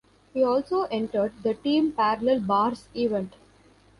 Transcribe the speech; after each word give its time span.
He 0.33 0.43
also 0.43 0.85
entered 0.85 1.31
the 1.43 1.53
team 1.53 1.91
parallel 1.91 2.39
bars 2.39 2.89
event. 2.95 3.35